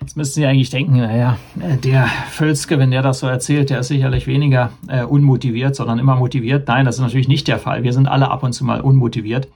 [0.00, 3.88] Jetzt müssten Sie eigentlich denken, naja, der Völzke, wenn der das so erzählt, der ist
[3.88, 6.66] sicherlich weniger äh, unmotiviert, sondern immer motiviert.
[6.66, 7.82] Nein, das ist natürlich nicht der Fall.
[7.82, 9.48] Wir sind alle ab und zu mal unmotiviert.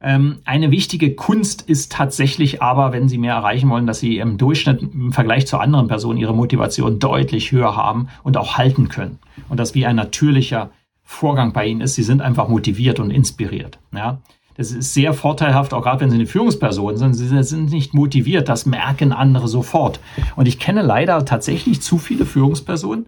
[0.00, 4.38] Ähm, eine wichtige Kunst ist tatsächlich aber, wenn Sie mehr erreichen wollen, dass Sie im
[4.38, 9.18] Durchschnitt im Vergleich zu anderen Personen Ihre Motivation deutlich höher haben und auch halten können.
[9.48, 10.70] Und das wie ein natürlicher
[11.02, 11.94] Vorgang bei Ihnen ist.
[11.94, 13.78] Sie sind einfach motiviert und inspiriert.
[13.92, 14.20] Ja.
[14.56, 17.14] Das ist sehr vorteilhaft, auch gerade wenn Sie eine Führungsperson sind.
[17.14, 20.00] Sie sind nicht motiviert, das merken andere sofort.
[20.36, 23.06] Und ich kenne leider tatsächlich zu viele Führungspersonen,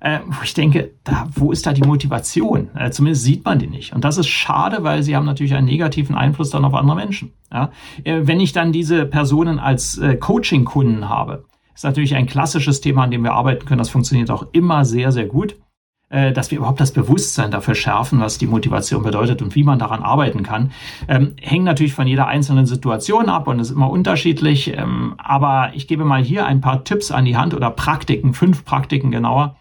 [0.00, 2.68] äh, wo ich denke, da, wo ist da die Motivation?
[2.76, 3.94] Äh, zumindest sieht man die nicht.
[3.94, 7.32] Und das ist schade, weil sie haben natürlich einen negativen Einfluss dann auf andere Menschen.
[7.52, 7.70] Ja?
[8.04, 13.10] Äh, wenn ich dann diese Personen als Coaching-Kunden habe, ist natürlich ein klassisches Thema, an
[13.10, 13.78] dem wir arbeiten können.
[13.78, 15.56] Das funktioniert auch immer sehr, sehr gut.
[16.14, 19.80] Äh, dass wir überhaupt das Bewusstsein dafür schärfen, was die Motivation bedeutet und wie man
[19.80, 20.70] daran arbeiten kann.
[21.08, 24.76] Ähm, hängt natürlich von jeder einzelnen Situation ab und ist immer unterschiedlich.
[24.76, 28.64] Ähm, aber ich gebe mal hier ein paar Tipps an die Hand oder Praktiken, fünf
[28.64, 29.56] Praktiken genauer,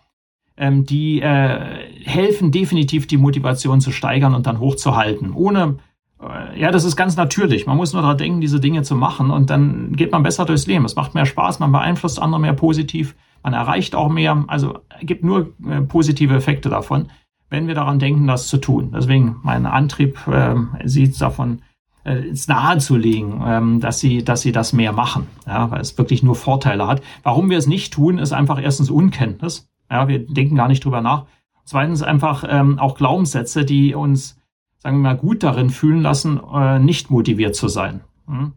[0.55, 1.59] ähm, die äh,
[2.03, 5.33] helfen definitiv die Motivation zu steigern und dann hochzuhalten.
[5.33, 5.79] Ohne
[6.21, 7.65] äh, ja, das ist ganz natürlich.
[7.65, 10.67] Man muss nur daran denken, diese Dinge zu machen und dann geht man besser durchs
[10.67, 10.85] Leben.
[10.85, 14.43] Es macht mehr Spaß, man beeinflusst andere mehr positiv man erreicht auch mehr.
[14.47, 17.09] Also gibt nur äh, positive Effekte davon,
[17.49, 18.91] wenn wir daran denken, das zu tun.
[18.95, 21.61] Deswegen mein Antrieb äh, sieht davon
[22.03, 25.81] äh, ins Nahe zu legen, ähm, dass sie, dass sie das mehr machen, ja, weil
[25.81, 27.01] es wirklich nur Vorteile hat.
[27.21, 29.69] Warum wir es nicht tun, ist einfach erstens Unkenntnis.
[29.89, 31.25] Ja, wir denken gar nicht drüber nach.
[31.65, 34.39] Zweitens einfach ähm, auch Glaubenssätze, die uns,
[34.79, 38.01] sagen wir mal, gut darin fühlen lassen, äh, nicht motiviert zu sein.
[38.27, 38.53] Hm?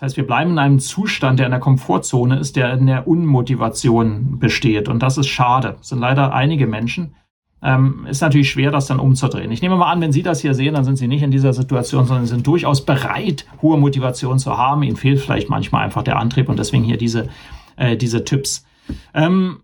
[0.00, 3.06] Das heißt, wir bleiben in einem Zustand, der in der Komfortzone ist, der in der
[3.06, 4.88] Unmotivation besteht.
[4.88, 5.74] Und das ist schade.
[5.76, 7.16] Das sind leider einige Menschen.
[7.62, 9.52] Ähm, ist natürlich schwer, das dann umzudrehen.
[9.52, 11.52] Ich nehme mal an, wenn Sie das hier sehen, dann sind Sie nicht in dieser
[11.52, 14.82] Situation, sondern sind durchaus bereit, hohe Motivation zu haben.
[14.84, 17.28] Ihnen fehlt vielleicht manchmal einfach der Antrieb und deswegen hier diese,
[17.76, 18.64] äh, diese Tipps.
[19.12, 19.58] Ähm,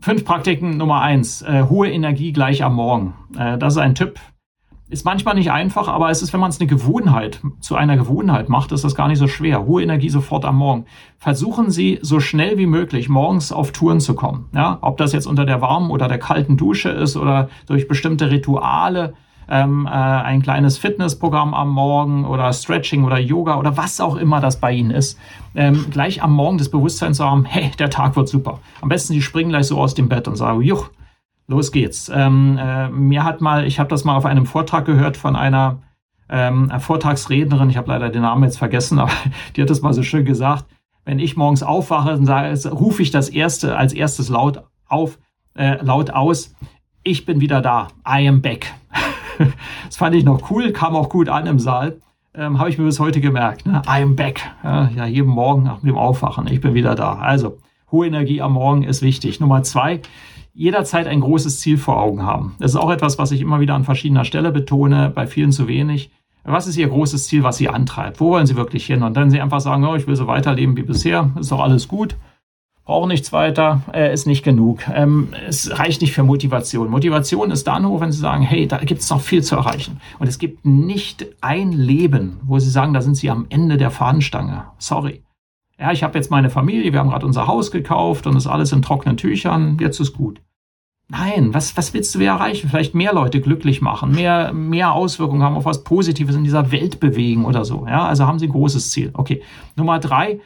[0.00, 1.42] fünf Praktiken Nummer eins.
[1.42, 3.14] Äh, hohe Energie gleich am Morgen.
[3.38, 4.18] Äh, das ist ein Tipp,
[4.88, 8.48] ist manchmal nicht einfach, aber es ist, wenn man es eine Gewohnheit zu einer Gewohnheit
[8.48, 9.66] macht, ist das gar nicht so schwer.
[9.66, 10.84] Hohe Energie sofort am Morgen.
[11.18, 14.48] Versuchen Sie so schnell wie möglich morgens auf Touren zu kommen.
[14.54, 18.30] Ja, ob das jetzt unter der warmen oder der kalten Dusche ist oder durch bestimmte
[18.30, 19.14] Rituale,
[19.48, 24.40] ähm, äh, ein kleines Fitnessprogramm am Morgen oder Stretching oder Yoga oder was auch immer
[24.40, 25.18] das bei Ihnen ist,
[25.54, 28.60] ähm, gleich am Morgen das Bewusstsein zu haben, hey, der Tag wird super.
[28.80, 30.90] Am besten Sie springen gleich so aus dem Bett und sagen, juch,
[31.48, 32.10] Los geht's.
[32.12, 35.78] Ähm, äh, mir hat mal, ich habe das mal auf einem Vortrag gehört von einer
[36.28, 39.12] ähm, Vortragsrednerin, ich habe leider den Namen jetzt vergessen, aber
[39.54, 40.66] die hat das mal so schön gesagt.
[41.04, 45.18] Wenn ich morgens aufwache, dann rufe ich das erste als erstes laut auf,
[45.54, 46.54] äh, laut aus.
[47.04, 47.88] Ich bin wieder da.
[48.04, 48.74] I am back.
[49.86, 52.00] das fand ich noch cool, kam auch gut an im Saal.
[52.34, 53.66] Ähm, habe ich mir bis heute gemerkt.
[53.66, 53.80] Ne?
[53.86, 54.42] I am back.
[54.64, 56.48] Ja, ja, jeden Morgen nach dem Aufwachen.
[56.48, 57.14] Ich bin wieder da.
[57.14, 57.58] Also,
[57.92, 59.38] hohe Energie am Morgen ist wichtig.
[59.38, 60.00] Nummer zwei,
[60.56, 62.54] jederzeit ein großes Ziel vor Augen haben.
[62.58, 65.68] Das ist auch etwas, was ich immer wieder an verschiedener Stelle betone, bei vielen zu
[65.68, 66.10] wenig.
[66.44, 68.20] Was ist Ihr großes Ziel, was Sie antreibt?
[68.20, 69.02] Wo wollen Sie wirklich hin?
[69.02, 71.88] Und dann Sie einfach sagen, oh, ich will so weiterleben wie bisher, ist doch alles
[71.88, 72.16] gut,
[72.84, 74.80] brauche nichts weiter, äh, ist nicht genug.
[74.88, 76.88] Ähm, es reicht nicht für Motivation.
[76.88, 80.00] Motivation ist da nur, wenn Sie sagen, hey, da gibt es noch viel zu erreichen.
[80.18, 83.90] Und es gibt nicht ein Leben, wo Sie sagen, da sind Sie am Ende der
[83.90, 84.64] Fahnenstange.
[84.78, 85.25] Sorry.
[85.78, 88.72] Ja, ich habe jetzt meine Familie, wir haben gerade unser Haus gekauft und ist alles
[88.72, 90.40] in trockenen Tüchern, jetzt ist gut.
[91.08, 92.68] Nein, was, was willst du erreichen?
[92.68, 96.98] Vielleicht mehr Leute glücklich machen, mehr, mehr Auswirkungen haben, auf was Positives in dieser Welt
[96.98, 97.86] bewegen oder so.
[97.86, 99.10] Ja, also haben sie ein großes Ziel.
[99.12, 99.42] Okay.
[99.76, 100.40] Nummer drei,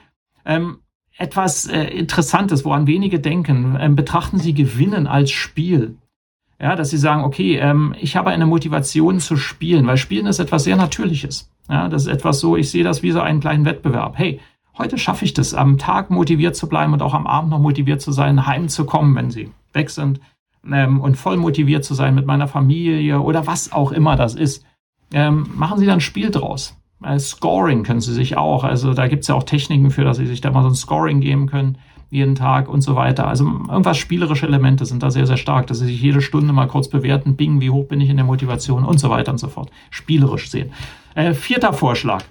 [0.44, 0.78] ähm,
[1.16, 3.76] etwas äh, Interessantes, woran wenige denken.
[3.80, 5.96] Ähm, betrachten Sie Gewinnen als Spiel.
[6.60, 10.40] Ja, dass Sie sagen, okay, ähm, ich habe eine Motivation zu spielen, weil Spielen ist
[10.40, 11.50] etwas sehr Natürliches.
[11.70, 14.18] Ja, das ist etwas so, ich sehe das wie so einen kleinen Wettbewerb.
[14.18, 14.40] Hey,
[14.80, 18.00] heute schaffe ich das, am Tag motiviert zu bleiben und auch am Abend noch motiviert
[18.00, 20.20] zu sein, heimzukommen, wenn Sie weg sind
[20.68, 24.64] ähm, und voll motiviert zu sein mit meiner Familie oder was auch immer das ist,
[25.12, 26.76] ähm, machen Sie dann ein Spiel draus.
[27.04, 30.16] Äh, Scoring können Sie sich auch, also da gibt es ja auch Techniken für, dass
[30.16, 31.78] Sie sich da mal so ein Scoring geben können
[32.10, 33.28] jeden Tag und so weiter.
[33.28, 36.66] Also irgendwas spielerische Elemente sind da sehr, sehr stark, dass Sie sich jede Stunde mal
[36.66, 39.46] kurz bewerten, bing, wie hoch bin ich in der Motivation und so weiter und so
[39.46, 39.70] fort.
[39.90, 40.72] Spielerisch sehen.
[41.14, 42.24] Äh, vierter Vorschlag.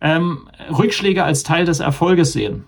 [0.00, 2.64] Ähm, Rückschläge als Teil des Erfolges sehen.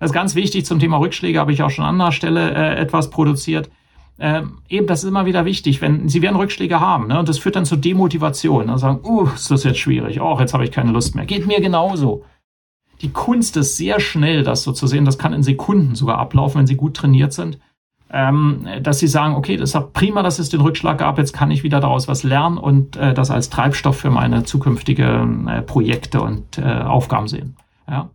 [0.00, 2.76] Das ist ganz wichtig zum Thema Rückschläge, habe ich auch schon an anderer Stelle äh,
[2.76, 3.70] etwas produziert.
[4.18, 7.38] Ähm, eben, das ist immer wieder wichtig, wenn Sie werden Rückschläge haben, ne, und das
[7.38, 8.68] führt dann zu Demotivation.
[8.68, 11.26] Dann sagen, uh, ist das jetzt schwierig, oh, jetzt habe ich keine Lust mehr.
[11.26, 12.24] Geht mir genauso.
[13.02, 15.04] Die Kunst ist sehr schnell, das so zu sehen.
[15.04, 17.58] Das kann in Sekunden sogar ablaufen, wenn Sie gut trainiert sind
[18.14, 21.50] ähm, dass sie sagen, okay, das ist prima, dass es den Rückschlag gab, jetzt kann
[21.50, 26.20] ich wieder daraus was lernen und äh, das als Treibstoff für meine zukünftigen äh, Projekte
[26.20, 27.56] und äh, Aufgaben sehen.
[27.88, 28.10] Ja.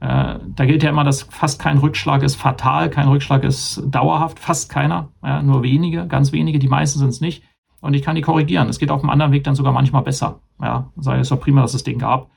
[0.00, 4.40] Äh, da gilt ja immer, dass fast kein Rückschlag ist fatal, kein Rückschlag ist dauerhaft,
[4.40, 7.44] fast keiner, ja, nur wenige, ganz wenige, die meisten sind es nicht.
[7.80, 8.68] Und ich kann die korrigieren.
[8.68, 10.40] Es geht auf einem anderen Weg dann sogar manchmal besser.
[10.60, 12.28] Ja, sage es doch prima, dass es den gab.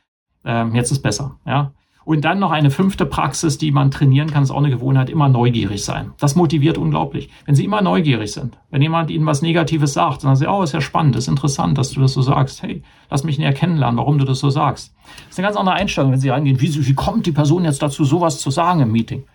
[0.45, 1.39] Ähm, jetzt ist besser.
[1.47, 1.71] Ja,
[2.03, 5.29] und dann noch eine fünfte Praxis, die man trainieren kann, ist auch eine Gewohnheit, immer
[5.29, 6.11] neugierig sein.
[6.19, 7.29] Das motiviert unglaublich.
[7.45, 10.63] Wenn Sie immer neugierig sind, wenn jemand Ihnen was Negatives sagt, dann sagen Sie, oh,
[10.63, 12.63] ist ja spannend, ist interessant, dass du das so sagst.
[12.63, 14.95] Hey, lass mich näher kennenlernen, warum du das so sagst.
[15.25, 17.83] Das ist eine ganz andere Einstellung, wenn Sie reingehen, wie, wie kommt die Person jetzt
[17.83, 19.25] dazu, sowas zu sagen im Meeting?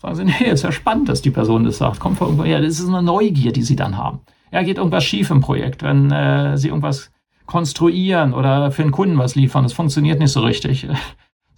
[0.00, 2.00] Sagen Sie, nee, ist ja spannend, dass die Person das sagt.
[2.00, 2.60] Kommt von irgendwo her.
[2.60, 4.20] Das ist eine Neugier, die Sie dann haben.
[4.50, 7.10] Ja, geht irgendwas schief im Projekt, wenn äh, Sie irgendwas
[7.44, 10.86] konstruieren oder für einen Kunden was liefern, das funktioniert nicht so richtig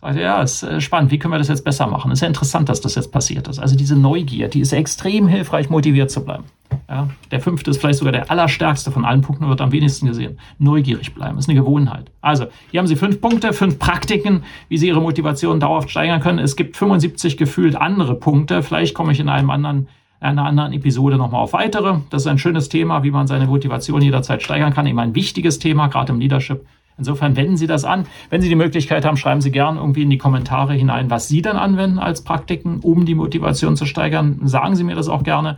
[0.01, 2.11] Sagte, ja, ist äh, spannend, wie können wir das jetzt besser machen?
[2.11, 3.59] Ist ja interessant, dass das jetzt passiert ist.
[3.59, 6.45] Also diese Neugier, die ist extrem hilfreich, motiviert zu bleiben.
[6.89, 10.39] Ja, der fünfte ist vielleicht sogar der allerstärkste von allen Punkten, wird am wenigsten gesehen.
[10.59, 12.11] Neugierig bleiben, ist eine Gewohnheit.
[12.21, 16.39] Also, hier haben Sie fünf Punkte, fünf Praktiken, wie Sie Ihre Motivation dauerhaft steigern können.
[16.39, 18.63] Es gibt 75 gefühlt andere Punkte.
[18.63, 19.89] Vielleicht komme ich in einem anderen
[20.23, 22.01] in einer anderen Episode nochmal auf weitere.
[22.11, 24.87] Das ist ein schönes Thema, wie man seine Motivation jederzeit steigern kann.
[24.87, 26.67] Eben ein wichtiges Thema, gerade im Leadership.
[27.01, 28.07] Insofern wenden Sie das an.
[28.29, 31.41] Wenn Sie die Möglichkeit haben, schreiben Sie gern irgendwie in die Kommentare hinein, was Sie
[31.41, 34.41] dann anwenden als Praktiken, um die Motivation zu steigern.
[34.45, 35.57] Sagen Sie mir das auch gerne.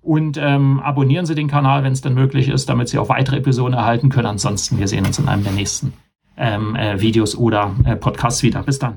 [0.00, 3.38] Und ähm, abonnieren Sie den Kanal, wenn es denn möglich ist, damit Sie auch weitere
[3.38, 4.28] Episoden erhalten können.
[4.28, 5.92] Ansonsten, wir sehen uns in einem der nächsten
[6.36, 8.62] ähm, äh, Videos oder äh, Podcasts wieder.
[8.62, 8.94] Bis dann.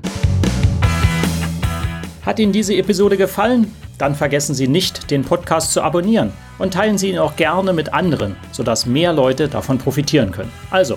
[2.24, 3.66] Hat Ihnen diese Episode gefallen?
[4.00, 7.92] Dann vergessen Sie nicht, den Podcast zu abonnieren und teilen Sie ihn auch gerne mit
[7.92, 10.50] anderen, sodass mehr Leute davon profitieren können.
[10.70, 10.96] Also,